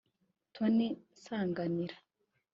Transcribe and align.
Tony 0.53 0.87
Nsanganira 1.13 1.95